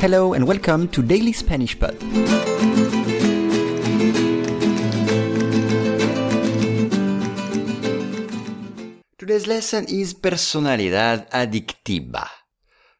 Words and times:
Hello 0.00 0.34
and 0.34 0.46
welcome 0.46 0.86
to 0.90 1.02
Daily 1.02 1.32
Spanish 1.32 1.76
Pod. 1.76 1.98
Today's 9.16 9.48
lesson 9.48 9.86
is 9.88 10.14
personalidad 10.14 11.26
adictiva. 11.32 12.30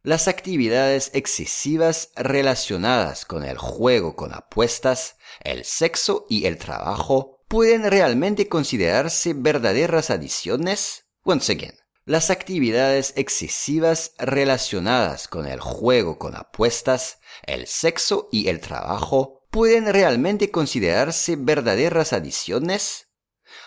Las 0.03 0.27
actividades 0.27 1.13
excesivas 1.15 2.11
relacionadas 2.17 3.25
con 3.25 3.45
el 3.45 3.57
juego 3.57 4.17
con 4.17 4.35
apuestas, 4.35 5.17
el 5.45 5.65
sexo 5.65 6.27
y 6.29 6.47
el 6.47 6.59
trabajo 6.59 7.38
pueden 7.49 7.91
realmente 7.91 8.49
considerarse 8.49 9.35
verdaderas 9.35 10.11
adiciones? 10.11 11.07
Once 11.23 11.53
again. 11.53 11.75
Las 12.05 12.31
actividades 12.31 13.13
excesivas 13.17 14.13
relacionadas 14.19 15.29
con 15.29 15.47
el 15.47 15.61
juego 15.61 16.19
con 16.19 16.37
apuestas, 16.37 17.19
el 17.45 17.67
sexo 17.67 18.29
y 18.33 18.49
el 18.49 18.61
trabajo 18.61 19.47
pueden 19.51 19.93
realmente 19.93 20.51
considerarse 20.51 21.37
verdaderas 21.37 22.13
adiciones? 22.13 23.09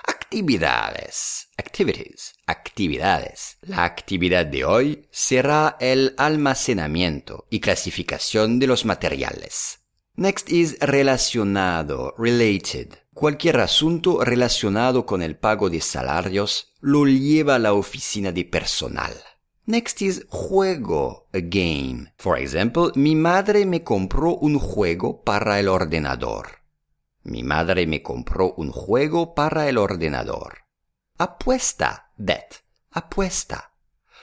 Actividades, 0.07 1.49
activities, 1.57 2.33
actividades. 2.47 3.57
La 3.61 3.83
actividad 3.83 4.45
de 4.45 4.65
hoy 4.65 5.07
será 5.11 5.77
el 5.79 6.15
almacenamiento 6.17 7.45
y 7.49 7.59
clasificación 7.59 8.59
de 8.59 8.67
los 8.67 8.85
materiales. 8.85 9.79
Next 10.15 10.51
is 10.51 10.77
relacionado, 10.79 12.13
related. 12.17 12.95
Cualquier 13.21 13.59
asunto 13.59 14.23
relacionado 14.23 15.05
con 15.05 15.21
el 15.21 15.37
pago 15.37 15.69
de 15.69 15.79
salarios 15.79 16.73
lo 16.79 17.05
lleva 17.05 17.53
a 17.53 17.59
la 17.59 17.73
oficina 17.73 18.31
de 18.31 18.45
personal. 18.45 19.13
Next 19.67 20.01
is 20.01 20.25
juego, 20.27 21.27
a 21.31 21.37
game. 21.39 22.11
For 22.17 22.39
example, 22.39 22.91
mi 22.95 23.13
madre 23.13 23.67
me 23.67 23.83
compró 23.83 24.37
un 24.37 24.57
juego 24.57 25.21
para 25.21 25.59
el 25.59 25.67
ordenador. 25.67 26.63
Mi 27.21 27.43
madre 27.43 27.85
me 27.85 28.01
compró 28.01 28.55
un 28.57 28.71
juego 28.71 29.35
para 29.35 29.69
el 29.69 29.77
ordenador. 29.77 30.57
Apuesta, 31.19 32.13
bet, 32.17 32.63
apuesta. 32.89 33.75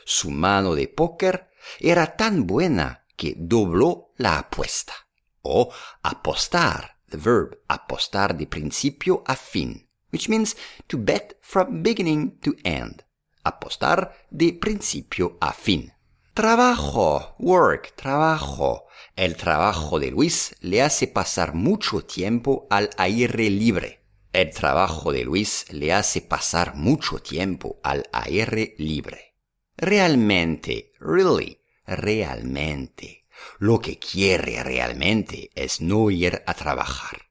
Su 0.07 0.33
mano 0.33 0.75
de 0.75 0.89
póker 0.89 1.51
era 1.79 2.17
tan 2.17 2.49
buena 2.49 3.05
que 3.17 3.37
dobló 3.39 4.11
la 4.17 4.41
apuesta. 4.41 4.95
O 5.43 5.71
apostar, 6.03 6.98
the 7.11 7.17
verb 7.17 7.59
apostar 7.69 8.37
de 8.37 8.47
principio 8.47 9.23
a 9.27 9.37
fin, 9.37 9.89
which 10.11 10.29
means 10.29 10.57
to 10.87 10.99
bet 10.99 11.37
from 11.41 11.83
beginning 11.83 12.39
to 12.41 12.55
end. 12.65 13.05
Apostar 13.45 14.13
de 14.31 14.53
principio 14.53 15.37
a 15.41 15.53
fin. 15.53 15.93
Trabajo, 16.35 17.35
work, 17.39 17.95
trabajo. 17.97 18.85
El 19.17 19.37
trabajo 19.37 19.99
de 19.99 20.11
Luis 20.11 20.55
le 20.61 20.83
hace 20.83 21.09
pasar 21.09 21.55
mucho 21.55 22.05
tiempo 22.05 22.67
al 22.71 22.91
aire 22.97 23.51
libre. 23.51 24.05
El 24.33 24.51
trabajo 24.51 25.11
de 25.11 25.25
Luis 25.25 25.67
le 25.71 25.93
hace 25.93 26.21
pasar 26.21 26.77
mucho 26.77 27.19
tiempo 27.19 27.81
al 27.83 28.05
aire 28.13 28.75
libre. 28.79 29.35
Realmente, 29.77 30.93
really, 31.01 31.61
realmente. 31.87 33.25
Lo 33.59 33.81
que 33.81 33.99
quiere 33.99 34.63
realmente 34.63 35.51
es 35.55 35.81
no 35.81 36.11
ir 36.11 36.43
a 36.47 36.55
trabajar. 36.55 37.29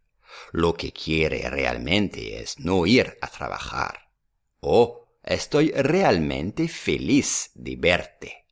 Lo 0.52 0.74
que 0.74 0.92
quiere 0.92 1.50
realmente 1.50 2.42
es 2.42 2.60
no 2.60 2.86
ir 2.86 3.18
a 3.22 3.28
trabajar. 3.28 4.12
Oh, 4.60 5.08
estoy 5.24 5.72
realmente 5.72 6.68
feliz 6.68 7.52
de 7.54 7.76
verte. 7.76 8.46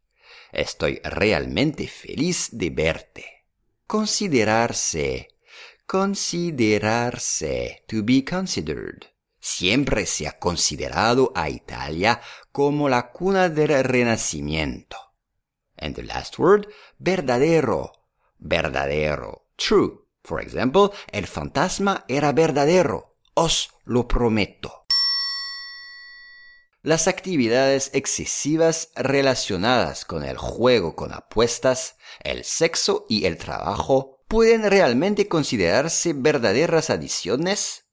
Estoy 0.52 1.02
realmente 1.04 1.88
feliz 1.88 2.50
de 2.52 2.70
verte. 2.70 3.46
Considerarse. 3.88 5.36
Considerarse. 5.86 7.84
To 7.88 8.04
be 8.04 8.24
considered. 8.24 9.04
Siempre 9.40 10.06
se 10.06 10.28
ha 10.28 10.40
considerado 10.40 11.32
a 11.36 11.50
Italia 11.50 12.20
como 12.52 12.90
la 12.90 13.12
cuna 13.12 13.50
del 13.50 13.84
Renacimiento. 13.84 15.05
And 15.78 15.96
the 15.96 16.04
last 16.04 16.40
word, 16.40 16.68
verdadero. 17.00 17.92
Verdadero. 18.40 19.44
True. 19.58 20.06
For 20.24 20.42
example, 20.42 20.92
el 21.12 21.28
fantasma 21.28 22.06
era 22.08 22.32
verdadero. 22.32 23.16
Os 23.34 23.70
lo 23.86 24.08
prometo. 24.08 24.86
Las 26.82 27.08
actividades 27.08 27.90
excesivas 27.94 28.90
relacionadas 28.96 30.06
con 30.06 30.24
el 30.24 30.38
juego 30.38 30.96
con 30.96 31.14
apuestas, 31.14 31.98
el 32.24 32.44
sexo 32.44 33.06
y 33.10 33.26
el 33.26 33.38
trabajo 33.38 34.16
pueden 34.28 34.70
realmente 34.70 35.28
considerarse 35.28 36.14
verdaderas 36.14 36.90
adiciones? 36.90 37.84